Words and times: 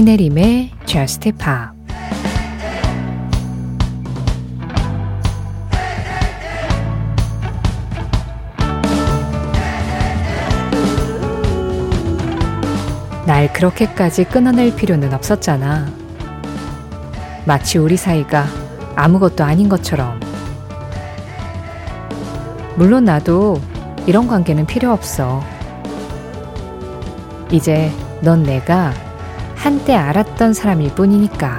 신혜림의 0.00 0.70
Just 0.86 1.30
Pop 1.32 1.76
날 13.26 13.52
그렇게까지 13.52 14.24
끊어낼 14.24 14.74
필요는 14.74 15.12
없었잖아. 15.12 15.92
마치 17.44 17.76
우리 17.76 17.98
사이가 17.98 18.46
아무것도 18.96 19.44
아닌 19.44 19.68
것처럼. 19.68 20.18
물론 22.76 23.04
나도 23.04 23.60
이런 24.06 24.26
관계는 24.28 24.64
필요 24.64 24.92
없어. 24.92 25.44
이제 27.50 27.92
넌 28.22 28.44
내가 28.44 28.94
한때 29.60 29.94
알았던 29.94 30.54
사람일 30.54 30.94
뿐이니까. 30.94 31.58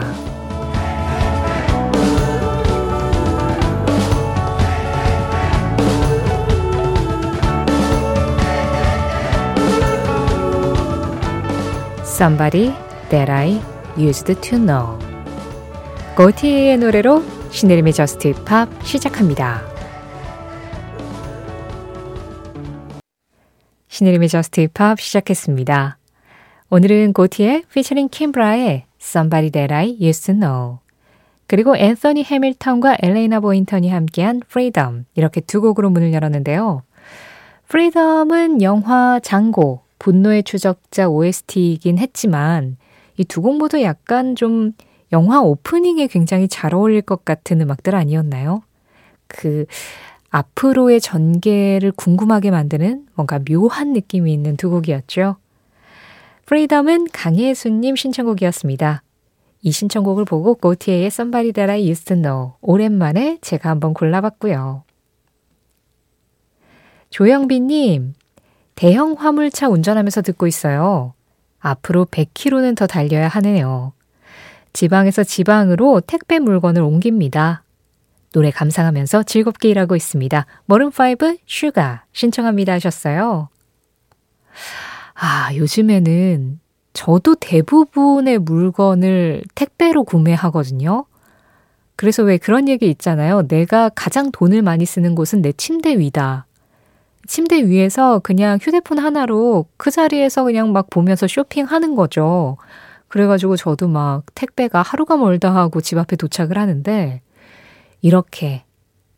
Somebody 12.04 12.74
that 13.10 13.32
I 13.32 13.62
used 13.96 14.34
to 14.34 14.58
know. 14.58 14.98
고티의 16.16 16.80
노래로 16.80 17.24
신혜림의 17.52 17.94
저스트 17.94 18.34
팝 18.46 18.68
시작합니다. 18.84 19.62
신혜림의 23.90 24.28
JUST 24.28 24.68
POP 24.74 25.00
시작했습니다. 25.00 26.01
오늘은 26.74 27.12
Gotye의 27.12 27.66
featuring 27.74 28.08
Kimbra의 28.10 28.86
Somebody 29.02 29.52
That 29.52 29.74
I 29.74 29.98
Used 30.00 30.28
to 30.28 30.36
Know 30.40 30.78
그리고 31.48 31.76
앤서니 31.76 32.24
해밀턴과 32.24 32.96
엘레이나 33.02 33.42
보인턴이 33.42 33.90
함께한 33.90 34.42
Freedom 34.46 35.04
이렇게 35.16 35.42
두 35.42 35.60
곡으로 35.60 35.90
문을 35.90 36.14
열었는데요. 36.14 36.84
Freedom은 37.66 38.62
영화 38.62 39.20
장고 39.22 39.82
분노의 40.00 40.44
추적자 40.44 41.10
OST이긴 41.10 41.98
했지만 41.98 42.78
이 43.18 43.26
두 43.26 43.42
곡 43.42 43.58
모두 43.58 43.82
약간 43.82 44.38
좀 44.38 44.72
영화 45.12 45.42
오프닝에 45.42 46.08
굉장히 46.08 46.48
잘 46.48 46.74
어울릴 46.74 47.02
것 47.02 47.26
같은 47.26 47.60
음악들 47.60 47.96
아니었나요? 47.96 48.64
그 49.28 49.66
앞으로의 50.30 51.02
전개를 51.02 51.92
궁금하게 51.92 52.52
만드는 52.52 53.08
뭔가 53.16 53.40
묘한 53.40 53.92
느낌이 53.92 54.32
있는 54.32 54.56
두 54.56 54.70
곡이었죠. 54.70 55.36
프리덤은 56.52 57.08
강혜수님 57.14 57.96
신청곡이었습니다. 57.96 59.04
이 59.62 59.72
신청곡을 59.72 60.26
보고 60.26 60.56
고티에의 60.56 61.06
Somebody 61.06 61.54
That 61.54 61.72
I 61.72 61.88
Used 61.88 62.08
to 62.08 62.22
Know 62.22 62.52
오랜만에 62.60 63.38
제가 63.40 63.70
한번 63.70 63.94
골라봤고요. 63.94 64.84
조영빈님, 67.10 68.16
대형 68.76 69.14
화물차 69.14 69.70
운전하면서 69.70 70.24
듣고 70.24 70.46
있어요. 70.46 71.14
앞으로 71.62 72.04
100km는 72.04 72.76
더 72.76 72.86
달려야 72.86 73.30
하네요. 73.30 73.94
지방에서 74.74 75.24
지방으로 75.24 76.02
택배 76.02 76.40
물건을 76.40 76.82
옮깁니다. 76.82 77.64
노래 78.34 78.52
감상하면서 78.52 79.24
즐겁게 79.24 79.70
일하고 79.70 79.96
있습니다. 79.96 80.46
Maroon 80.68 81.40
5 81.46 81.55
Sugar 81.55 82.04
신청합니다 82.12 82.74
하셨어요. 82.74 83.48
아, 85.24 85.54
요즘에는 85.54 86.60
저도 86.94 87.36
대부분의 87.36 88.40
물건을 88.40 89.44
택배로 89.54 90.04
구매하거든요. 90.04 91.06
그래서 91.96 92.24
왜 92.24 92.40
그런 92.40 92.68
얘기 92.68 92.90
있잖아요. 92.90 93.48
내가 93.48 93.90
가장 93.90 94.32
돈을 94.32 94.64
많이 94.64 94.84
쓰는 94.84 95.14
곳은 95.14 95.44
내 95.44 95.52
침대 95.52 96.00
위다. 96.00 96.48
침대 97.28 97.64
위에서 97.68 98.18
그냥 98.18 98.58
휴대폰 98.60 98.98
하나로 98.98 99.68
그 99.78 99.92
자리에서 99.92 100.44
그냥 100.44 100.72
막 100.74 100.90
보면서 100.90 101.28
쇼핑하는 101.28 101.94
거죠. 101.94 102.58
그래가지고 103.08 103.58
저도 103.58 103.88
막 103.88 104.24
택배가 104.34 104.82
하루가 104.82 105.18
멀다 105.18 105.54
하고 105.54 105.82
집 105.82 106.00
앞에 106.00 106.16
도착을 106.16 106.58
하는데 106.58 107.22
이렇게 108.02 108.64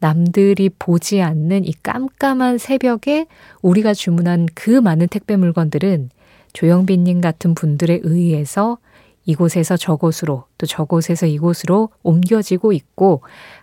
남들이 0.04 0.70
보지 0.70 1.22
않는 1.22 1.64
이 1.64 1.72
깜깜한 1.82 2.58
새벽에 2.58 3.26
우리가 3.62 3.94
주문한 3.94 4.48
그 4.54 4.70
많은 4.70 5.08
택배 5.08 5.38
물건들은 5.38 6.10
조영빈님 6.52 7.22
같은 7.22 7.56
분들에 7.56 8.02
의해서 8.04 8.80
이곳에서 9.26 9.78
저곳으로 9.78 10.44
또 10.58 10.66
저곳에서 10.66 11.26
이곳으로 11.26 11.88
옮겨지고 12.04 12.74
있고 12.74 13.22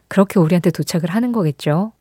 그렇게 0.09 0.41
우리한테 0.41 0.71
도착을 0.71 1.11
하는 1.11 1.33
거겠죠. 1.33 1.93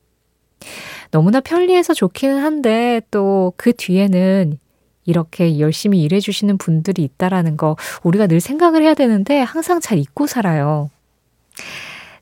너무나 1.12 1.42
편리해서 1.42 1.94
좋기는 1.94 2.42
한데 2.42 3.02
또 3.12 3.52
그 3.58 3.74
뒤에는 3.74 4.58
이렇게 5.04 5.60
열심히 5.60 6.02
일해주시는 6.02 6.58
분들이 6.60 7.04
있다라는 7.04 7.58
거 7.58 7.76
우리가 8.04 8.28
늘 8.28 8.40
생각을 8.40 8.84
해야 8.84 8.94
되는데 8.94 9.42
항상 9.42 9.82
잘 9.82 9.98
잊고 9.98 10.28
살아요. 10.28 10.90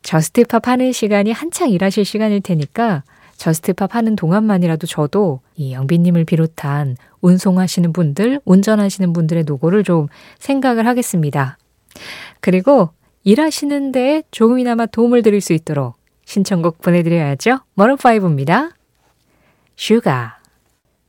Just 0.07 0.43
Pop 0.43 0.69
하는 0.69 0.93
시간이 0.93 1.33
한창 1.33 1.69
일하실 1.69 2.05
시간일 2.05 2.39
테니까 2.39 3.03
Just 3.35 3.68
Pop 3.68 3.93
하는 3.93 4.15
동안만이라도 4.15 4.87
저도 4.87 5.41
이 5.57 5.73
영빈님을 5.73 6.23
비롯한 6.23 6.95
운송하시는 7.19 7.91
분들, 7.91 8.39
운전하시는 8.45 9.11
분들의 9.11 9.43
노고를 9.43 9.83
좀 9.83 10.07
생각을 10.39 10.87
하겠습니다. 10.87 11.57
그리고 12.39 12.91
일하시는데 13.25 14.23
조금이나마 14.31 14.85
도움을 14.85 15.23
드릴 15.23 15.41
수 15.41 15.51
있도록 15.51 15.95
신청곡 16.23 16.81
보내드려야죠. 16.81 17.59
Maroon 17.75 18.16
5입니다. 18.16 18.71
Sugar. 19.75 20.37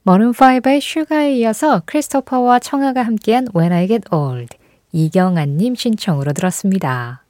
Maroon 0.07 0.81
5의 0.81 1.00
Sugar에 1.00 1.37
이어서 1.37 1.83
크리스토퍼와 1.87 2.59
청하가 2.59 3.05
함께한 3.05 3.47
When 3.55 3.73
I 3.73 3.87
Get 3.87 4.09
Old. 4.13 4.57
이경아님 4.91 5.77
신청으로 5.77 6.33
들었습니다. 6.33 7.23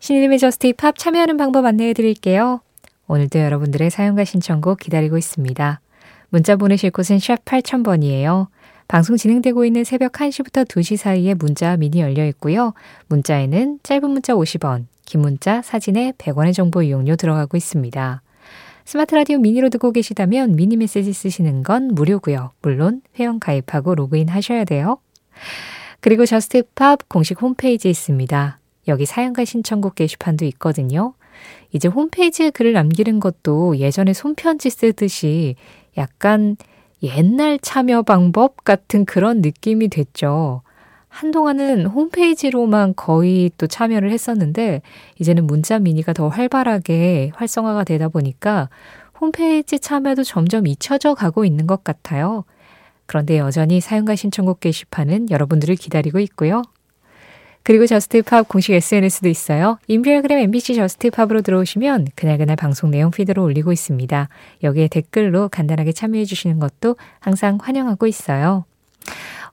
신혜림의 0.00 0.38
Just 0.38 0.72
Pop 0.72 0.96
참여하는 0.96 1.36
방법 1.36 1.66
안내해 1.66 1.92
드릴게요. 1.92 2.62
오늘도 3.06 3.38
여러분들의 3.38 3.90
사연과 3.90 4.24
신청곡 4.24 4.78
기다리고 4.78 5.18
있습니다. 5.18 5.80
문자 6.30 6.56
보내실 6.56 6.90
곳은 6.90 7.18
샵 7.18 7.44
8000번이에요. 7.44 8.46
방송 8.88 9.18
진행되고 9.18 9.66
있는 9.66 9.84
새벽 9.84 10.12
1시부터 10.12 10.66
2시 10.66 10.96
사이에 10.96 11.34
문자 11.34 11.76
미니 11.76 12.00
열려 12.00 12.26
있고요. 12.28 12.72
문자에는 13.08 13.80
짧은 13.82 14.08
문자 14.08 14.32
50원, 14.32 14.86
긴 15.04 15.20
문자 15.20 15.60
사진에 15.60 16.14
100원의 16.16 16.54
정보 16.54 16.82
이용료 16.82 17.16
들어가고 17.16 17.58
있습니다. 17.58 18.22
스마트 18.86 19.14
라디오 19.14 19.38
미니로 19.38 19.68
듣고 19.68 19.92
계시다면 19.92 20.56
미니 20.56 20.76
메시지 20.78 21.12
쓰시는 21.12 21.62
건 21.62 21.88
무료고요. 21.88 22.52
물론 22.62 23.02
회원 23.18 23.38
가입하고 23.38 23.94
로그인 23.94 24.30
하셔야 24.30 24.64
돼요. 24.64 24.98
그리고 26.00 26.24
Just 26.24 26.73
Pop 26.73 27.10
공식 27.10 27.42
홈페이지 27.42 27.90
있습니다. 27.90 28.59
여기 28.90 29.06
사연과 29.06 29.46
신청곡 29.46 29.94
게시판도 29.94 30.44
있거든요. 30.46 31.14
이제 31.72 31.88
홈페이지에 31.88 32.50
글을 32.50 32.74
남기는 32.74 33.20
것도 33.20 33.78
예전에 33.78 34.12
손편지 34.12 34.68
쓰듯이 34.68 35.56
약간 35.96 36.56
옛날 37.02 37.58
참여 37.58 38.02
방법 38.02 38.62
같은 38.64 39.06
그런 39.06 39.40
느낌이 39.40 39.88
됐죠. 39.88 40.60
한동안은 41.08 41.86
홈페이지로만 41.86 42.94
거의 42.94 43.50
또 43.58 43.66
참여를 43.66 44.10
했었는데, 44.12 44.82
이제는 45.18 45.46
문자 45.46 45.78
미니가 45.78 46.12
더 46.12 46.28
활발하게 46.28 47.32
활성화가 47.34 47.84
되다 47.84 48.08
보니까 48.08 48.68
홈페이지 49.20 49.78
참여도 49.78 50.22
점점 50.24 50.66
잊혀져 50.66 51.14
가고 51.14 51.44
있는 51.44 51.66
것 51.66 51.82
같아요. 51.84 52.44
그런데 53.06 53.38
여전히 53.38 53.80
사연과 53.80 54.14
신청곡 54.14 54.60
게시판은 54.60 55.30
여러분들을 55.30 55.74
기다리고 55.74 56.20
있고요. 56.20 56.62
그리고 57.62 57.86
Just 57.86 58.21
Pop 58.21 58.48
공식 58.48 58.72
SNS도 58.72 59.28
있어요. 59.28 59.78
인별그램 59.86 60.38
MBC 60.38 60.74
Just 60.74 60.99
Pop으로 60.99 61.42
들어오시면 61.42 62.08
그날그날 62.14 62.56
방송 62.56 62.90
내용 62.90 63.10
피드로 63.10 63.44
올리고 63.44 63.72
있습니다. 63.72 64.28
여기에 64.62 64.88
댓글로 64.88 65.48
간단하게 65.50 65.92
참여해 65.92 66.24
주시는 66.24 66.58
것도 66.58 66.96
항상 67.20 67.58
환영하고 67.60 68.06
있어요. 68.06 68.64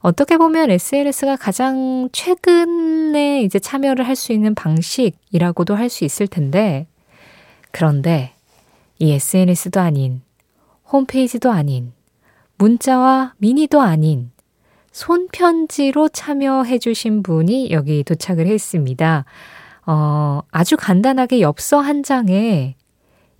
어떻게 0.00 0.36
보면 0.36 0.70
SNS가 0.70 1.36
가장 1.36 2.08
최근에 2.12 3.42
이제 3.42 3.58
참여를 3.58 4.06
할 4.06 4.16
수 4.16 4.32
있는 4.32 4.54
방식이라고도 4.54 5.74
할 5.74 5.88
수 5.88 6.04
있을 6.04 6.26
텐데, 6.28 6.86
그런데 7.72 8.32
이 8.98 9.12
SNS도 9.12 9.80
아닌, 9.80 10.22
홈페이지도 10.90 11.50
아닌, 11.50 11.92
문자와 12.56 13.34
미니도 13.38 13.80
아닌, 13.80 14.30
손편지로 14.92 16.08
참여해주신 16.08 17.22
분이 17.22 17.70
여기 17.70 18.02
도착을 18.04 18.46
했습니다. 18.46 19.24
어, 19.86 20.40
아주 20.50 20.76
간단하게 20.76 21.40
엽서 21.40 21.78
한 21.80 22.02
장에 22.02 22.76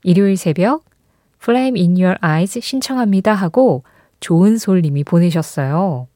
일요일 0.02 0.36
새벽 0.36 0.84
Flame 1.42 1.80
in 1.80 1.96
Your 1.96 2.16
Eyes 2.22 2.60
신청합니다 2.60 3.34
하고 3.34 3.84
좋은 4.20 4.58
솔님이 4.58 5.04
보내셨어요. 5.04 6.08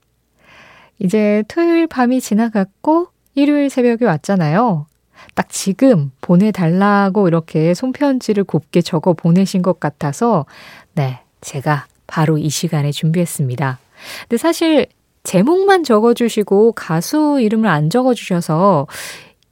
이제 0.98 1.42
토요일 1.48 1.86
밤이 1.86 2.20
지나갔고 2.20 3.08
일요일 3.34 3.70
새벽이 3.70 4.04
왔잖아요. 4.04 4.86
딱 5.34 5.48
지금 5.48 6.10
보내달라고 6.20 7.28
이렇게 7.28 7.74
손편지를 7.74 8.44
곱게 8.44 8.82
적어 8.82 9.12
보내신 9.12 9.62
것 9.62 9.78
같아서, 9.78 10.46
네, 10.94 11.20
제가 11.40 11.86
바로 12.06 12.38
이 12.38 12.48
시간에 12.48 12.90
준비했습니다. 12.90 13.78
근데 14.22 14.36
사실 14.36 14.86
제목만 15.24 15.84
적어주시고 15.84 16.72
가수 16.72 17.38
이름을 17.40 17.68
안 17.68 17.90
적어주셔서 17.90 18.86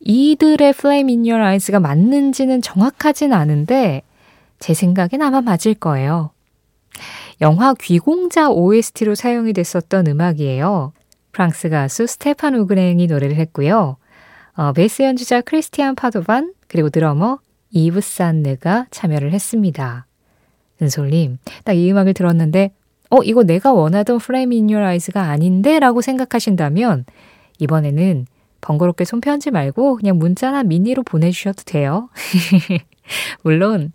이들의 0.00 0.70
Flame 0.70 1.12
in 1.14 1.20
Your 1.24 1.42
Eyes가 1.42 1.80
맞는지는 1.80 2.62
정확하진 2.62 3.32
않은데 3.32 4.02
제 4.58 4.74
생각엔 4.74 5.22
아마 5.22 5.40
맞을 5.40 5.74
거예요. 5.74 6.30
영화 7.40 7.74
귀공자 7.74 8.50
OST로 8.50 9.14
사용이 9.14 9.52
됐었던 9.52 10.06
음악이에요. 10.06 10.92
프랑스 11.32 11.68
가수 11.68 12.06
스테판 12.06 12.54
우그랭이 12.56 13.06
노래를 13.06 13.36
했고요. 13.36 13.96
어, 14.54 14.72
베이스 14.72 15.02
연주자 15.02 15.40
크리스티안 15.40 15.94
파도반 15.94 16.52
그리고 16.68 16.90
드러머 16.90 17.38
이브 17.70 18.00
산느가 18.00 18.86
참여를 18.90 19.32
했습니다. 19.32 20.06
은솔님, 20.82 21.38
딱 21.64 21.74
이 21.76 21.90
음악을 21.90 22.14
들었는데 22.14 22.72
어, 23.10 23.22
이거 23.22 23.42
내가 23.42 23.72
원하던 23.72 24.16
Flame 24.16 24.56
in 24.56 24.68
Your 24.68 24.84
Eyes가 24.86 25.22
아닌데? 25.22 25.78
라고 25.78 26.00
생각하신다면 26.00 27.04
이번에는 27.58 28.26
번거롭게 28.60 29.04
손편지 29.04 29.50
말고 29.50 29.96
그냥 29.96 30.18
문자나 30.18 30.62
미니로 30.62 31.02
보내주셔도 31.02 31.62
돼요. 31.64 32.08
물론 33.42 33.92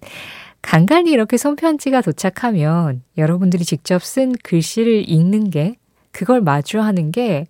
간간히 0.61 1.11
이렇게 1.11 1.37
손편지가 1.37 2.01
도착하면 2.01 3.03
여러분들이 3.17 3.63
직접 3.63 4.03
쓴 4.03 4.33
글씨를 4.43 5.09
읽는 5.09 5.49
게 5.49 5.75
그걸 6.11 6.41
마주하는 6.41 7.11
게 7.11 7.45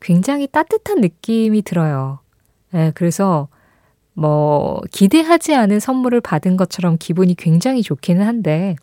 굉장히 0.00 0.46
따뜻한 0.46 1.00
느낌이 1.00 1.62
들어요. 1.62 2.20
네, 2.72 2.92
그래서 2.94 3.48
뭐 4.12 4.80
기대하지 4.90 5.54
않은 5.54 5.80
선물을 5.80 6.20
받은 6.20 6.56
것처럼 6.56 6.96
기분이 6.98 7.34
굉장히 7.34 7.82
좋기는 7.82 8.24
한데 8.24 8.76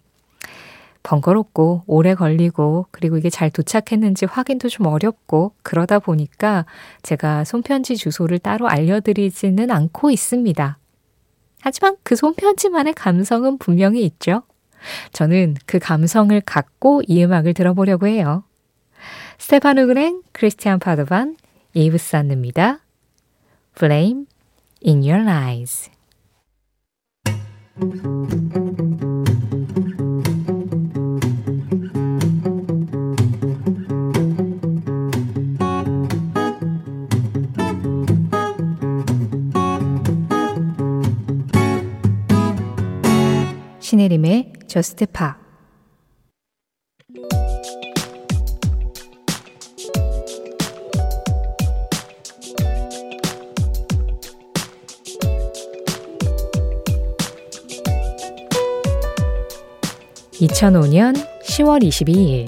번거롭고 1.08 1.84
오래 1.88 2.16
걸리고 2.16 2.88
그리고 2.92 3.18
이게 3.18 3.30
잘 3.30 3.50
도착했는지 3.50 4.26
확인도 4.26 4.68
좀 4.68 4.88
어렵고 4.88 5.54
그러다 5.64 6.00
보니까 6.00 6.66
제가 7.02 7.46
손편지 7.46 7.96
주소를 7.96 8.40
따로 8.40 8.68
알려드리지는 8.68 9.72
않고 9.72 10.12
있습니다. 10.12 10.78
하지만 11.62 11.96
그 12.04 12.18
손편지만의 12.18 12.94
감성은 12.94 13.58
분명히 13.58 14.04
있죠. 14.04 14.44
저는 15.14 15.56
그 15.66 15.80
감성을 15.80 16.40
갖고 16.42 17.02
이 17.08 17.24
음악을 17.24 17.54
들어보려고 17.54 18.08
해요. 18.08 18.44
스테파누 19.38 19.88
그랭, 19.88 20.24
크리스티안 20.34 20.80
파도반, 20.80 21.38
이브 21.74 21.98
산느입니다. 21.98 22.80
Flame 23.78 24.26
in 24.86 25.04
your 25.04 25.30
eyes. 25.30 25.90
신혜림의 43.98 44.54
저스트 44.68 45.08
파 45.08 45.38
(2005년 60.34 61.16
10월 61.42 61.82
22일) 61.84 62.48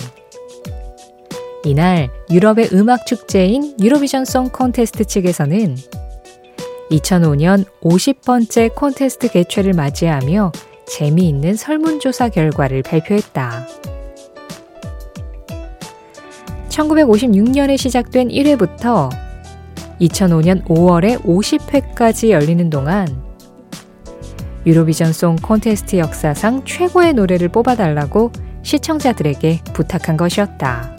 이날 1.66 2.12
유럽의 2.30 2.70
음악 2.74 3.08
축제인 3.08 3.76
유로비전 3.82 4.26
송 4.26 4.50
콘테스트 4.50 5.04
측에서는 5.04 5.76
2005년 6.92 7.66
50번째 7.82 8.76
콘테스트 8.76 9.32
개최를 9.32 9.74
맞이하며 9.74 10.52
재미있는 10.90 11.56
설문조사 11.56 12.30
결과를 12.30 12.82
발표했다. 12.84 13.68
1956년에 16.70 17.78
시작된 17.78 18.30
1회부터 18.30 19.10
2005년 20.02 20.66
5월에 20.66 21.22
50회까지 21.24 22.30
열리는 22.30 22.70
동안 22.70 23.22
유로비전 24.66 25.14
송 25.14 25.36
콘테스트 25.36 25.98
역사상 25.98 26.64
최고의 26.66 27.14
노래를 27.14 27.50
뽑아달라고 27.50 28.32
시청자들에게 28.64 29.62
부탁한 29.74 30.18
것이었다. 30.18 30.96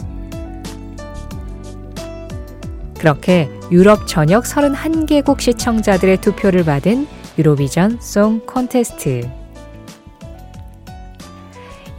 그렇게 2.99 3.49
유럽 3.71 4.07
전역 4.07 4.45
31개국 4.45 5.41
시청자들의 5.41 6.19
투표를 6.19 6.65
받은 6.65 7.07
유로비전 7.39 7.99
송 8.01 8.41
콘테스트. 8.45 9.40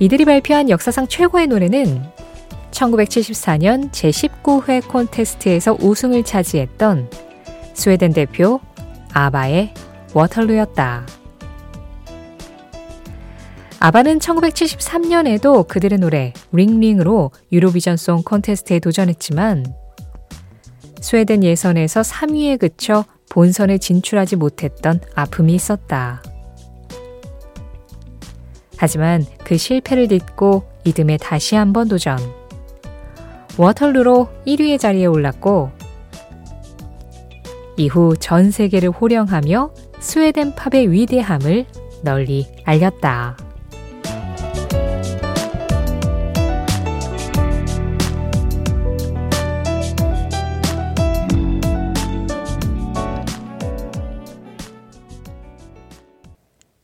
이들이 0.01 0.25
발표한 0.25 0.71
역사상 0.71 1.07
최고의 1.07 1.45
노래는 1.45 2.01
1974년 2.71 3.91
제19회 3.91 4.87
콘테스트에서 4.87 5.77
우승을 5.79 6.23
차지했던 6.23 7.11
스웨덴 7.75 8.11
대표 8.11 8.59
아바의 9.13 9.75
워털루였다. 10.15 11.05
아바는 13.79 14.17
1973년에도 14.17 15.67
그들의 15.67 15.99
노래 15.99 16.33
링링으로 16.51 17.29
유로비전 17.51 17.95
송 17.95 18.23
콘테스트에 18.23 18.79
도전했지만 18.79 19.67
스웨덴 20.99 21.43
예선에서 21.43 22.01
3위에 22.01 22.57
그쳐 22.57 23.05
본선에 23.29 23.77
진출하지 23.77 24.37
못했던 24.37 24.99
아픔이 25.13 25.53
있었다. 25.53 26.23
하지만 28.81 29.23
그 29.43 29.57
실패를 29.57 30.07
딛고 30.07 30.63
이듬해 30.85 31.15
다시 31.17 31.55
한번 31.55 31.87
도전. 31.87 32.17
워털루로 33.55 34.27
1위의 34.47 34.79
자리에 34.79 35.05
올랐고 35.05 35.69
이후 37.77 38.15
전 38.19 38.49
세계를 38.49 38.89
호령하며 38.89 39.71
스웨덴 39.99 40.55
팝의 40.55 40.91
위대함을 40.91 41.67
널리 42.01 42.47
알렸다. 42.65 43.37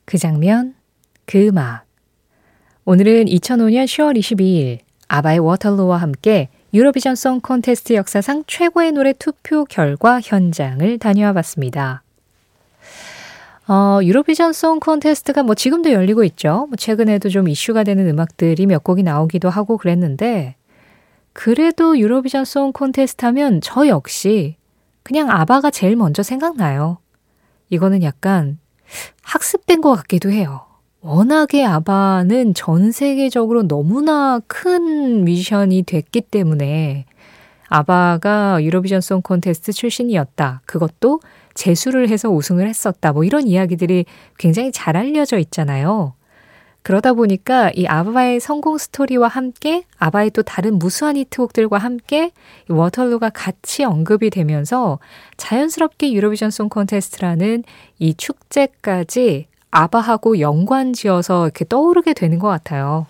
그 0.04 0.16
장면, 0.16 0.76
그 1.26 1.48
음악. 1.48 1.87
오늘은 2.90 3.26
2005년 3.26 3.84
10월 3.84 4.18
22일 4.18 4.78
아바의 5.08 5.40
워털로와 5.40 5.98
함께 5.98 6.48
유로비전 6.72 7.16
송 7.16 7.38
콘테스트 7.38 7.92
역사상 7.92 8.44
최고의 8.46 8.92
노래 8.92 9.12
투표 9.12 9.66
결과 9.66 10.22
현장을 10.22 10.98
다녀와 10.98 11.34
봤습니다. 11.34 12.02
어, 13.68 14.00
유로비전 14.02 14.54
송 14.54 14.80
콘테스트가 14.80 15.42
뭐 15.42 15.54
지금도 15.54 15.92
열리고 15.92 16.24
있죠. 16.24 16.64
뭐 16.70 16.76
최근에도 16.78 17.28
좀 17.28 17.48
이슈가 17.48 17.84
되는 17.84 18.08
음악들이 18.08 18.64
몇 18.64 18.82
곡이 18.82 19.02
나오기도 19.02 19.50
하고 19.50 19.76
그랬는데 19.76 20.56
그래도 21.34 21.98
유로비전 21.98 22.46
송 22.46 22.72
콘테스트 22.72 23.22
하면 23.26 23.60
저 23.60 23.86
역시 23.86 24.56
그냥 25.02 25.30
아바가 25.30 25.70
제일 25.70 25.94
먼저 25.94 26.22
생각나요. 26.22 26.96
이거는 27.68 28.02
약간 28.02 28.58
학습된 29.20 29.82
것 29.82 29.94
같기도 29.94 30.30
해요. 30.30 30.67
워낙에 31.00 31.64
아바는 31.64 32.54
전 32.54 32.90
세계적으로 32.90 33.68
너무나 33.68 34.40
큰 34.48 35.24
미션이 35.24 35.84
됐기 35.84 36.22
때문에 36.22 37.06
아바가 37.68 38.62
유로비전 38.62 39.00
송 39.00 39.22
콘테스트 39.22 39.72
출신이었다. 39.72 40.62
그것도 40.66 41.20
재수를 41.54 42.08
해서 42.08 42.28
우승을 42.30 42.66
했었다. 42.66 43.12
뭐 43.12 43.22
이런 43.22 43.46
이야기들이 43.46 44.06
굉장히 44.38 44.72
잘 44.72 44.96
알려져 44.96 45.38
있잖아요. 45.38 46.14
그러다 46.82 47.12
보니까 47.12 47.70
이 47.74 47.86
아바의 47.86 48.40
성공 48.40 48.78
스토리와 48.78 49.28
함께 49.28 49.84
아바의 49.98 50.30
또 50.30 50.42
다른 50.42 50.78
무수한 50.78 51.16
히트곡들과 51.16 51.78
함께 51.78 52.32
워털루가 52.68 53.30
같이 53.30 53.84
언급이 53.84 54.30
되면서 54.30 54.98
자연스럽게 55.36 56.12
유로비전 56.12 56.50
송 56.50 56.68
콘테스트라는 56.68 57.64
이 57.98 58.14
축제까지 58.14 59.46
아바하고 59.70 60.40
연관 60.40 60.92
지어서 60.92 61.44
이렇게 61.44 61.64
떠오르게 61.64 62.14
되는 62.14 62.38
것 62.38 62.48
같아요. 62.48 63.06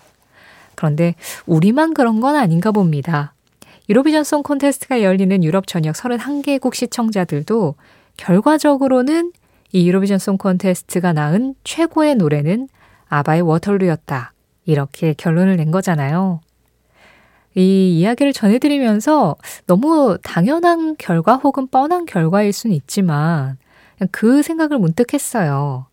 그런데 0.75 1.15
우리만 1.45 1.93
그런 1.93 2.19
건 2.19 2.35
아닌가 2.35 2.71
봅니다. 2.71 3.33
유로비전 3.89 4.23
송 4.23 4.43
콘테스트가 4.43 5.01
열리는 5.01 5.43
유럽 5.43 5.67
전역 5.67 5.95
31개국 5.95 6.73
시청자들도 6.73 7.75
결과적으로는 8.17 9.31
이 9.71 9.87
유로비전 9.87 10.19
송 10.19 10.37
콘테스트가 10.37 11.13
낳은 11.13 11.55
최고의 11.63 12.15
노래는 12.15 12.69
아바의 13.07 13.41
워털루였다. 13.41 14.33
이렇게 14.65 15.13
결론을 15.13 15.57
낸 15.57 15.71
거잖아요. 15.71 16.41
이 17.55 17.99
이야기를 17.99 18.31
전해드리면서 18.33 19.35
너무 19.65 20.17
당연한 20.23 20.95
결과 20.97 21.35
혹은 21.35 21.67
뻔한 21.67 22.05
결과일 22.05 22.53
수는 22.53 22.75
있지만 22.75 23.57
그 24.11 24.43
생각을 24.43 24.77
문득 24.77 25.13
했어요. 25.13 25.88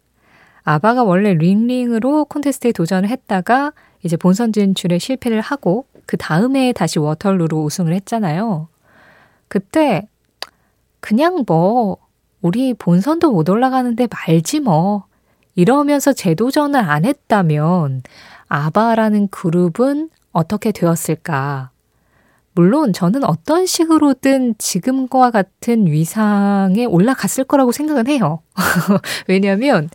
아바가 0.67 1.05
원래 1.05 1.33
링링으로 1.33 2.25
콘테스트에 2.25 2.73
도전을 2.73 3.09
했다가 3.09 3.73
이제 4.03 4.17
본선 4.17 4.53
진출에 4.53 4.99
실패를 4.99 5.41
하고 5.41 5.87
그 6.07 6.17
다음에 6.17 6.73
다시 6.73 6.99
워털루로 6.99 7.63
우승을 7.63 7.93
했잖아요. 7.93 8.67
그때 9.47 10.09
그냥 10.99 11.45
뭐 11.47 11.99
우리 12.43 12.75
본선도 12.75 13.31
못 13.31 13.49
올라가는데 13.49 14.09
말지 14.11 14.59
뭐 14.59 15.05
이러면서 15.55 16.13
재도전을 16.13 16.81
안 16.81 17.05
했다면 17.05 18.03
아바라는 18.49 19.29
그룹은 19.29 20.11
어떻게 20.33 20.73
되었을까? 20.73 21.71
물론 22.55 22.93
저는 22.93 23.23
어떤 23.23 23.67
식으로든 23.67 24.57
지금과 24.59 25.31
같은 25.31 25.87
위상에 25.87 26.87
올라갔을 26.87 27.45
거라고 27.45 27.71
생각은 27.71 28.09
해요. 28.09 28.41
왜냐하면 29.29 29.91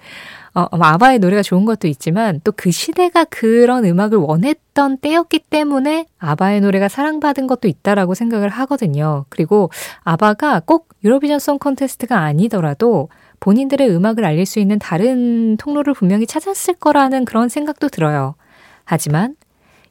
어, 0.53 0.67
아바의 0.71 1.19
노래가 1.19 1.41
좋은 1.41 1.65
것도 1.65 1.87
있지만 1.87 2.41
또 2.43 2.51
그 2.51 2.71
시대가 2.71 3.23
그런 3.23 3.85
음악을 3.85 4.17
원했던 4.17 4.97
때였기 4.97 5.39
때문에 5.49 6.05
아바의 6.19 6.61
노래가 6.61 6.89
사랑받은 6.89 7.47
것도 7.47 7.67
있다라고 7.67 8.13
생각을 8.13 8.49
하거든요. 8.49 9.25
그리고 9.29 9.69
아바가 10.03 10.61
꼭 10.65 10.89
유로비전 11.03 11.39
송 11.39 11.57
콘테스트가 11.57 12.19
아니더라도 12.19 13.09
본인들의 13.39 13.89
음악을 13.89 14.23
알릴 14.25 14.45
수 14.45 14.59
있는 14.59 14.77
다른 14.77 15.57
통로를 15.57 15.93
분명히 15.95 16.27
찾았을 16.27 16.75
거라는 16.75 17.25
그런 17.25 17.49
생각도 17.49 17.89
들어요. 17.89 18.35
하지만 18.83 19.35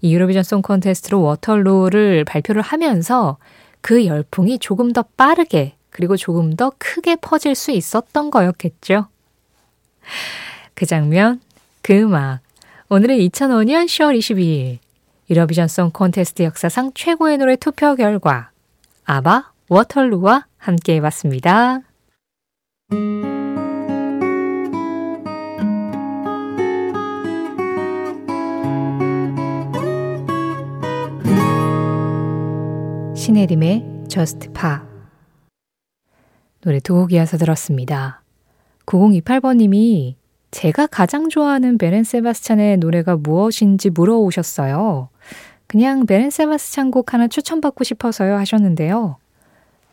이 0.02 0.14
유로비전 0.14 0.42
송 0.44 0.62
콘테스트로 0.62 1.20
워털루를 1.20 2.24
발표를 2.24 2.62
하면서 2.62 3.38
그 3.80 4.06
열풍이 4.06 4.58
조금 4.58 4.92
더 4.92 5.02
빠르게 5.16 5.74
그리고 5.90 6.16
조금 6.16 6.54
더 6.54 6.70
크게 6.78 7.16
퍼질 7.16 7.54
수 7.54 7.72
있었던 7.72 8.30
거였겠죠. 8.30 9.06
그 10.74 10.86
장면, 10.86 11.40
그 11.82 11.94
음악. 11.94 12.40
오늘은 12.88 13.16
2005년 13.18 13.86
10월 13.86 14.18
22일 14.18 14.78
유러비전 15.30 15.68
송 15.68 15.90
콘테스트 15.90 16.42
역사상 16.42 16.92
최고의 16.94 17.38
노래 17.38 17.56
투표 17.56 17.94
결과 17.94 18.50
아바 19.04 19.52
워털루와 19.68 20.46
함께 20.58 20.96
해봤습니다. 20.96 21.82
신혜림의 33.14 33.84
Just 34.08 34.48
Pa 34.52 34.78
노래 36.62 36.80
두 36.80 36.94
곡 36.94 37.12
이어서 37.12 37.36
들었습니다. 37.36 38.22
9028번님이 38.86 40.14
제가 40.50 40.86
가장 40.88 41.28
좋아하는 41.28 41.78
베렌 41.78 42.02
세바스찬의 42.04 42.78
노래가 42.78 43.16
무엇인지 43.16 43.90
물어오셨어요. 43.90 45.08
그냥 45.66 46.06
베렌 46.06 46.30
세바스찬 46.30 46.90
곡 46.90 47.14
하나 47.14 47.28
추천받고 47.28 47.84
싶어서요 47.84 48.36
하셨는데요. 48.36 49.16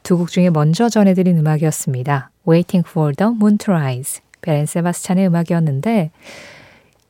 두 0.03 0.17
곡 0.17 0.29
중에 0.31 0.49
먼저 0.49 0.89
전해드린 0.89 1.37
음악이었습니다. 1.37 2.31
Waiting 2.47 2.87
for 2.89 3.13
the 3.13 3.31
Moon 3.31 3.57
to 3.57 3.73
Rise. 3.73 4.21
베렌 4.41 4.65
세바스찬의 4.65 5.27
음악이었는데 5.27 6.11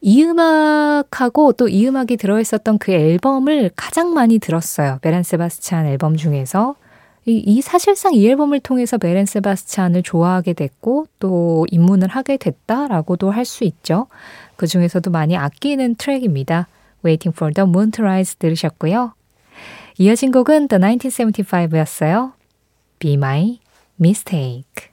이 0.02 0.24
음악하고 0.24 1.54
또 1.54 1.68
이 1.70 1.88
음악이 1.88 2.18
들어있었던 2.18 2.78
그 2.80 2.92
앨범을 2.92 3.72
가장 3.76 4.14
많이 4.14 4.40
들었어요. 4.40 5.00
베렌 5.02 5.24
세바스찬 5.24 5.86
앨범 5.86 6.18
중에서. 6.18 6.76
이, 7.28 7.44
이 7.46 7.62
사실상 7.62 8.14
이 8.14 8.26
앨범을 8.26 8.62
통해서 8.62 8.98
베렌 8.98 9.26
세바스찬을 9.26 10.02
좋아하게 10.04 10.54
됐고 10.54 11.08
또 11.20 11.66
입문을 11.72 12.08
하게 12.08 12.38
됐다라고도 12.38 13.32
할 13.32 13.44
수 13.44 13.66
있죠. 13.66 14.08
그 14.56 14.66
중에서도 14.66 15.12
많이 15.12 15.36
아끼는 15.36 15.96
트랙입니다. 15.96 16.68
Waiting 17.06 17.36
for 17.38 17.54
the 17.54 17.68
Moon 17.68 17.92
to 17.92 18.04
Rise 18.04 18.38
들으셨고요. 18.40 19.14
이어진 20.00 20.32
곡은 20.32 20.70
The 20.70 20.82
1975였어요. 20.82 22.32
Be 23.00 23.14
My 23.14 23.60
Mistake. 24.00 24.90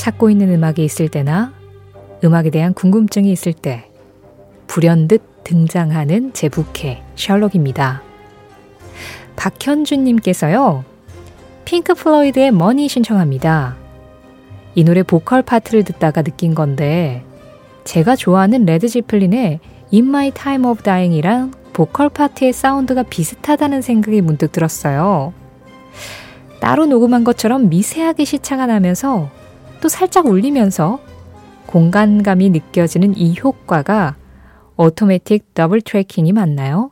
찾고 0.00 0.30
있는 0.30 0.50
음악이 0.50 0.82
있을 0.82 1.10
때나 1.10 1.52
음악에 2.24 2.48
대한 2.48 2.72
궁금증이 2.72 3.30
있을 3.30 3.52
때 3.52 3.84
불현듯 4.66 5.44
등장하는 5.44 6.32
제 6.32 6.48
부캐 6.48 7.02
셜록입니다. 7.16 8.02
박현준님께서요. 9.36 10.84
핑크 11.66 11.92
플로이드의 11.94 12.50
Money 12.50 12.88
신청합니다. 12.88 13.76
이 14.74 14.84
노래 14.84 15.02
보컬 15.02 15.42
파트를 15.42 15.84
듣다가 15.84 16.22
느낀 16.22 16.54
건데 16.54 17.22
제가 17.84 18.16
좋아하는 18.16 18.64
레드 18.64 18.88
제플린의 18.88 19.60
In 19.92 20.08
My 20.08 20.30
Time 20.30 20.66
of 20.66 20.82
Dying이랑 20.82 21.52
보컬 21.74 22.08
파트의 22.08 22.54
사운드가 22.54 23.02
비슷하다는 23.02 23.82
생각이 23.82 24.22
문득 24.22 24.50
들었어요. 24.50 25.34
따로 26.58 26.86
녹음한 26.86 27.22
것처럼 27.22 27.68
미세하게 27.68 28.24
시차가 28.24 28.64
나면서 28.64 29.28
또 29.80 29.88
살짝 29.88 30.26
울리면서 30.26 31.00
공간감이 31.66 32.50
느껴지는 32.50 33.16
이 33.16 33.38
효과가 33.38 34.16
automatic 34.76 35.54
double 35.54 35.80
tracking이 35.80 36.32
맞나요? 36.32 36.90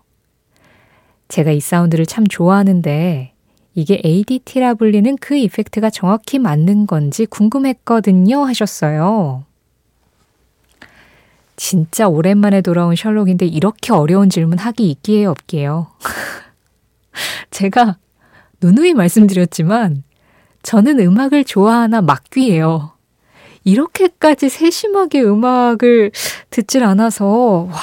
제가 1.29 1.51
이 1.51 1.61
사운드를 1.61 2.07
참 2.07 2.27
좋아하는데 2.27 3.33
이게 3.75 4.03
ADT라 4.05 4.75
불리는 4.75 5.17
그 5.21 5.37
effect가 5.37 5.91
정확히 5.91 6.39
맞는 6.39 6.87
건지 6.87 7.27
궁금했거든요 7.27 8.45
하셨어요. 8.45 9.45
진짜 11.57 12.09
오랜만에 12.09 12.61
돌아온 12.61 12.95
셜록인데 12.95 13.47
이렇게 13.47 13.93
어려운 13.93 14.31
질문 14.31 14.59
하기 14.59 14.89
있기에 14.91 15.27
없기에요. 15.27 15.89
제가 17.51 17.99
누누이 18.61 18.95
말씀드렸지만 18.95 20.05
저는 20.63 21.01
음악을 21.01 21.45
좋아하나 21.45 22.01
막귀해요. 22.03 22.93
이렇게까지 23.65 24.49
세심하게 24.49 25.23
음악을 25.23 26.11
듣질 26.51 26.85
않아서, 26.85 27.69
와, 27.71 27.77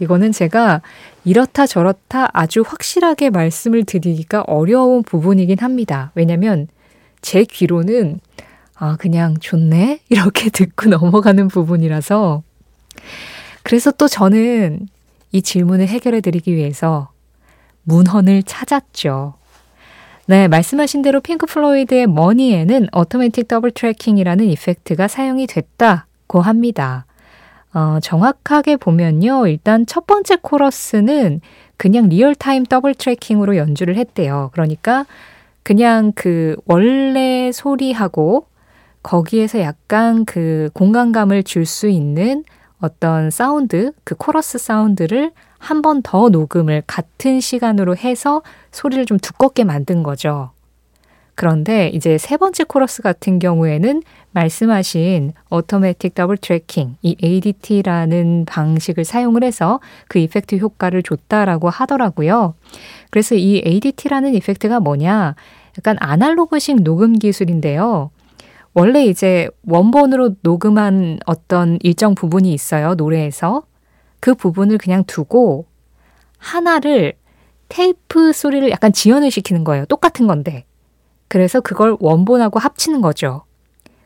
이거는 0.00 0.32
제가 0.32 0.82
이렇다 1.24 1.66
저렇다 1.66 2.28
아주 2.32 2.62
확실하게 2.66 3.30
말씀을 3.30 3.84
드리기가 3.84 4.42
어려운 4.42 5.02
부분이긴 5.02 5.58
합니다. 5.60 6.10
왜냐면 6.14 6.68
제 7.20 7.44
귀로는, 7.44 8.20
아, 8.74 8.96
그냥 8.96 9.36
좋네? 9.38 10.00
이렇게 10.08 10.50
듣고 10.50 10.90
넘어가는 10.90 11.48
부분이라서. 11.48 12.42
그래서 13.62 13.90
또 13.92 14.08
저는 14.08 14.88
이 15.30 15.40
질문을 15.40 15.86
해결해 15.88 16.20
드리기 16.20 16.54
위해서 16.54 17.10
문헌을 17.84 18.42
찾았죠. 18.42 19.34
네, 20.26 20.46
말씀하신 20.48 21.02
대로 21.02 21.20
핑크 21.20 21.46
플로이드의 21.46 22.06
Money에는 22.06 22.88
automatic 22.92 23.48
double 23.48 23.72
tracking이라는 23.72 24.44
effect가 24.44 25.08
사용이 25.08 25.46
됐다고 25.46 26.40
합니다. 26.40 27.06
어, 27.74 27.98
정확하게 28.00 28.76
보면요. 28.76 29.46
일단 29.48 29.84
첫 29.86 30.06
번째 30.06 30.36
코러스는 30.40 31.40
그냥 31.76 32.08
real-time 32.08 32.64
double 32.66 32.94
tracking으로 32.94 33.56
연주를 33.56 33.96
했대요. 33.96 34.50
그러니까 34.52 35.06
그냥 35.64 36.12
그 36.14 36.54
원래 36.66 37.50
소리하고 37.52 38.46
거기에서 39.02 39.60
약간 39.60 40.24
그 40.24 40.70
공간감을 40.74 41.42
줄 41.42 41.66
수 41.66 41.88
있는 41.88 42.44
어떤 42.82 43.30
사운드, 43.30 43.92
그 44.04 44.14
코러스 44.16 44.58
사운드를 44.58 45.32
한 45.58 45.80
번 45.82 46.02
더 46.02 46.28
녹음을 46.28 46.82
같은 46.86 47.40
시간으로 47.40 47.96
해서 47.96 48.42
소리를 48.72 49.06
좀 49.06 49.18
두껍게 49.18 49.62
만든 49.64 50.02
거죠. 50.02 50.50
그런데 51.34 51.88
이제 51.94 52.18
세 52.18 52.36
번째 52.36 52.64
코러스 52.64 53.00
같은 53.00 53.38
경우에는 53.38 54.02
말씀하신 54.32 55.32
automatic 55.50 56.14
double 56.14 56.36
tracking, 56.36 56.96
이 57.02 57.16
ADT라는 57.22 58.44
방식을 58.46 59.04
사용을 59.04 59.42
해서 59.44 59.80
그 60.08 60.18
effect 60.18 60.56
효과를 60.56 61.02
줬다라고 61.02 61.70
하더라고요. 61.70 62.54
그래서 63.10 63.34
이 63.34 63.62
ADT라는 63.64 64.34
effect가 64.34 64.80
뭐냐? 64.80 65.36
약간 65.78 65.96
아날로그식 66.00 66.82
녹음 66.82 67.14
기술인데요. 67.14 68.10
원래 68.74 69.04
이제 69.04 69.48
원본으로 69.66 70.36
녹음한 70.42 71.20
어떤 71.26 71.78
일정 71.82 72.14
부분이 72.14 72.52
있어요. 72.52 72.94
노래에서. 72.94 73.64
그 74.20 74.34
부분을 74.34 74.78
그냥 74.78 75.04
두고 75.04 75.66
하나를 76.38 77.14
테이프 77.68 78.32
소리를 78.32 78.70
약간 78.70 78.92
지연을 78.92 79.30
시키는 79.30 79.64
거예요. 79.64 79.84
똑같은 79.86 80.26
건데. 80.26 80.64
그래서 81.28 81.60
그걸 81.60 81.96
원본하고 81.98 82.58
합치는 82.58 83.00
거죠. 83.00 83.44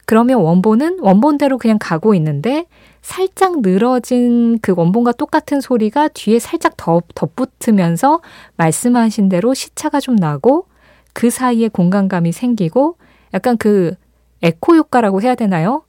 그러면 0.06 0.38
원본은 0.38 1.00
원본대로 1.00 1.58
그냥 1.58 1.78
가고 1.80 2.14
있는데 2.14 2.66
살짝 3.02 3.60
늘어진 3.60 4.58
그 4.62 4.72
원본과 4.76 5.12
똑같은 5.12 5.60
소리가 5.60 6.08
뒤에 6.08 6.38
살짝 6.38 6.76
더 6.76 7.02
덧붙으면서 7.14 8.20
말씀하신 8.56 9.28
대로 9.28 9.52
시차가 9.52 9.98
좀 9.98 10.14
나고 10.14 10.66
그 11.12 11.30
사이에 11.30 11.68
공간감이 11.68 12.30
생기고 12.30 12.96
약간 13.34 13.56
그 13.56 13.96
에코 14.42 14.76
효과라고 14.76 15.22
해야 15.22 15.34
되나요? 15.34 15.82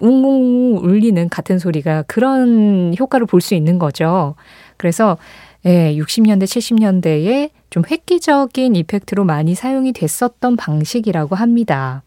웅웅 0.00 0.78
울리는 0.78 1.28
같은 1.28 1.58
소리가 1.58 2.02
그런 2.06 2.94
효과를 2.98 3.26
볼 3.26 3.40
수 3.40 3.54
있는 3.54 3.78
거죠. 3.78 4.34
그래서 4.76 5.18
예, 5.66 5.94
60년대, 5.96 6.44
70년대에 6.44 7.50
좀 7.70 7.82
획기적인 7.90 8.76
이펙트로 8.76 9.24
많이 9.24 9.54
사용이 9.54 9.92
됐었던 9.92 10.56
방식이라고 10.56 11.34
합니다. 11.36 12.02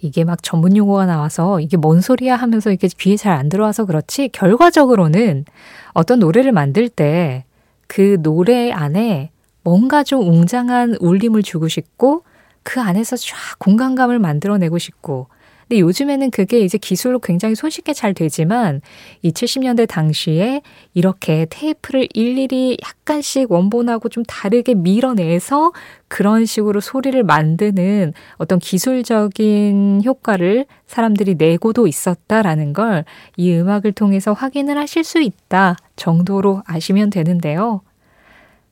이게 0.00 0.24
막 0.24 0.42
전문 0.42 0.76
용어가 0.76 1.06
나와서 1.06 1.60
이게 1.60 1.76
뭔 1.78 2.00
소리야 2.02 2.36
하면서 2.36 2.70
이게 2.70 2.88
귀에 2.98 3.16
잘 3.16 3.32
안 3.32 3.48
들어와서 3.48 3.86
그렇지 3.86 4.28
결과적으로는 4.30 5.44
어떤 5.92 6.18
노래를 6.18 6.52
만들 6.52 6.88
때 6.88 7.44
그 7.86 8.16
노래 8.22 8.70
안에 8.72 9.30
뭔가 9.62 10.02
좀 10.02 10.26
웅장한 10.26 10.96
울림을 11.00 11.42
주고 11.42 11.68
싶고 11.68 12.24
그 12.64 12.80
안에서 12.80 13.16
쫙 13.16 13.58
공간감을 13.58 14.18
만들어내고 14.18 14.78
싶고 14.78 15.28
근데 15.68 15.80
요즘에는 15.80 16.30
그게 16.30 16.60
이제 16.60 16.76
기술로 16.76 17.18
굉장히 17.20 17.54
손쉽게 17.54 17.94
잘 17.94 18.12
되지만 18.12 18.82
이 19.22 19.30
70년대 19.30 19.88
당시에 19.88 20.60
이렇게 20.92 21.46
테이프를 21.48 22.06
일일이 22.12 22.76
약간씩 22.84 23.50
원본하고 23.50 24.10
좀 24.10 24.24
다르게 24.24 24.74
밀어내서 24.74 25.72
그런 26.08 26.44
식으로 26.44 26.80
소리를 26.80 27.22
만드는 27.22 28.12
어떤 28.36 28.58
기술적인 28.58 30.02
효과를 30.04 30.66
사람들이 30.86 31.36
내고도 31.36 31.86
있었다라는 31.86 32.72
걸 32.74 33.04
이 33.36 33.52
음악을 33.54 33.92
통해서 33.92 34.32
확인을 34.32 34.78
하실 34.78 35.04
수 35.04 35.20
있다 35.20 35.76
정도로 35.96 36.62
아시면 36.66 37.10
되는데요. 37.10 37.82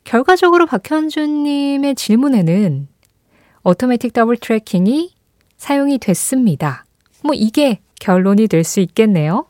결과적으로 0.04 0.66
박현준님의 0.66 1.94
질문에는 1.94 2.88
automatic 3.64 4.12
double 4.12 4.36
tracking이 4.38 5.14
사용이 5.56 5.98
됐습니다. 5.98 6.84
뭐 7.22 7.32
이게 7.34 7.78
결론이 8.00 8.48
될 8.48 8.64
수 8.64 8.80
있겠네요. 8.80 9.46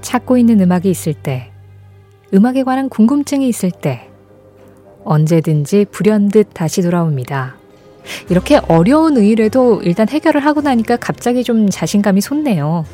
찾고 0.00 0.38
있는 0.38 0.60
음악이 0.60 0.88
있을 0.88 1.12
때, 1.12 1.50
음악에 2.32 2.62
관한 2.62 2.88
궁금증이 2.88 3.46
있을 3.48 3.70
때, 3.70 4.08
언제든지 5.04 5.86
불현듯 5.90 6.50
다시 6.54 6.82
돌아옵니다. 6.82 7.56
이렇게 8.28 8.60
어려운 8.68 9.16
의뢰도 9.16 9.82
일단 9.82 10.08
해결을 10.08 10.44
하고 10.44 10.60
나니까 10.60 10.96
갑자기 10.96 11.44
좀 11.44 11.68
자신감이 11.68 12.20
솟네요. 12.20 12.84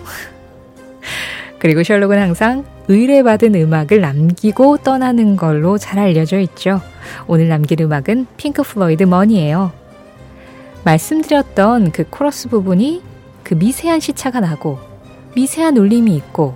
그리고 1.58 1.82
셜록은 1.82 2.20
항상 2.20 2.64
의뢰받은 2.88 3.54
음악을 3.54 4.00
남기고 4.00 4.78
떠나는 4.78 5.36
걸로 5.36 5.78
잘 5.78 5.98
알려져 5.98 6.38
있죠. 6.40 6.80
오늘 7.26 7.48
남길 7.48 7.80
음악은 7.80 8.26
핑크 8.36 8.62
플로이드 8.62 9.04
Money예요. 9.04 9.72
말씀드렸던 10.84 11.92
그 11.92 12.04
코러스 12.10 12.48
부분이 12.48 13.02
그 13.42 13.54
미세한 13.54 14.00
시차가 14.00 14.40
나고 14.40 14.78
미세한 15.34 15.76
울림이 15.76 16.14
있고 16.16 16.54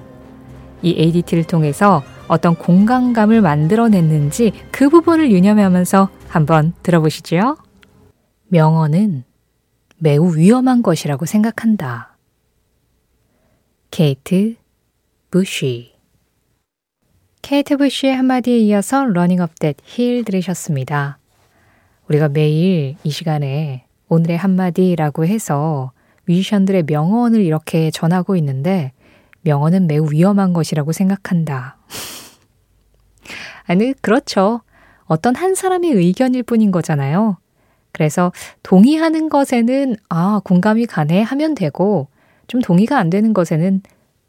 이 0.82 0.94
ADT를 0.98 1.44
통해서 1.44 2.02
어떤 2.28 2.54
공간감을 2.54 3.40
만들어냈는지 3.40 4.52
그 4.70 4.88
부분을 4.90 5.32
유념하면서 5.32 6.08
한번 6.28 6.74
들어보시죠. 6.82 7.56
명언은 8.50 9.24
매우 9.98 10.34
위험한 10.34 10.82
것이라고 10.82 11.26
생각한다. 11.26 12.16
케이트 13.90 14.56
부쉬 15.30 15.92
케이트 17.42 17.76
부쉬의 17.76 18.16
한마디에 18.16 18.56
이어서 18.58 19.04
Running 19.04 19.40
Up 19.40 19.52
That 19.52 19.76
Hill 19.84 20.24
들으셨습니다. 20.24 21.18
우리가 22.08 22.30
매일 22.30 22.96
이 23.04 23.10
시간에 23.10 23.84
오늘의 24.08 24.38
한마디라고 24.38 25.26
해서 25.26 25.92
뮤지션들의 26.24 26.84
명언을 26.84 27.42
이렇게 27.42 27.90
전하고 27.90 28.34
있는데 28.36 28.92
명언은 29.42 29.86
매우 29.86 30.10
위험한 30.10 30.54
것이라고 30.54 30.92
생각한다. 30.92 31.76
아니, 33.66 33.92
그렇죠. 34.00 34.62
어떤 35.04 35.34
한 35.34 35.54
사람의 35.54 35.90
의견일 35.90 36.44
뿐인 36.44 36.70
거잖아요. 36.70 37.36
그래서 37.92 38.32
동의하는 38.62 39.28
것에는 39.28 39.96
아, 40.08 40.40
공감이 40.44 40.86
가네 40.86 41.22
하면 41.22 41.54
되고 41.54 42.08
좀 42.46 42.60
동의가 42.60 42.98
안 42.98 43.10
되는 43.10 43.32
것에는 43.32 43.82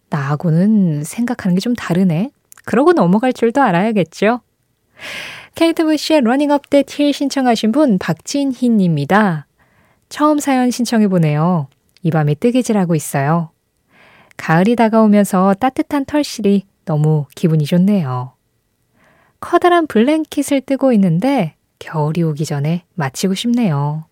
나하고는 0.09 1.03
생각하는 1.03 1.55
게 1.55 1.59
좀 1.61 1.75
다르네. 1.75 2.31
그러고 2.65 2.93
넘어갈 2.93 3.33
줄도 3.33 3.61
알아야겠죠. 3.61 4.41
케이트 5.55 5.83
부시의 5.83 6.21
Running 6.21 6.51
Up 6.51 6.62
That 6.62 6.83
Hill 6.87 7.13
신청하신 7.13 7.71
분 7.71 7.97
박진희님입니다. 7.97 9.47
처음 10.09 10.39
사연 10.39 10.71
신청해 10.71 11.07
보네요. 11.07 11.67
이 12.01 12.11
밤에 12.11 12.35
뜨개질하고 12.35 12.95
있어요. 12.95 13.51
가을이 14.37 14.75
다가오면서 14.75 15.55
따뜻한 15.59 16.05
털실이 16.05 16.65
너무 16.85 17.25
기분이 17.35 17.65
좋네요. 17.65 18.33
커다란 19.39 19.85
blanket을 19.87 20.61
뜨고 20.61 20.91
있는데 20.93 21.55
겨울이 21.79 22.23
오기 22.23 22.45
전에 22.45 22.83
마치고 22.95 23.33
싶네요. 23.33 24.05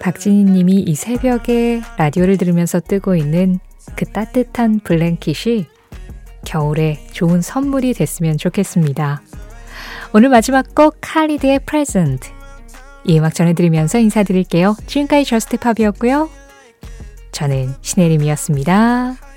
박진희 0.00 0.44
님이 0.44 0.80
이 0.80 0.94
새벽에 0.94 1.82
라디오를 1.98 2.36
들으면서 2.36 2.80
뜨고 2.80 3.16
있는 3.16 3.58
그 3.96 4.04
따뜻한 4.04 4.80
blanket이 4.80 5.66
겨울에 6.44 7.04
좋은 7.12 7.40
선물이 7.40 7.94
됐으면 7.94 8.38
좋겠습니다. 8.38 9.22
오늘 10.14 10.28
마지막 10.28 10.74
곡 10.74 10.96
칼리드의 11.00 11.60
Present 11.66 12.28
이 13.04 13.18
음악 13.18 13.34
전해드리면서 13.34 13.98
인사드릴게요. 13.98 14.76
지금까지 14.86 15.24
Just 15.24 15.49
Pop이었고요. 15.49 16.30
저는 17.32 17.74
신혜림이었습니다. 17.80 19.31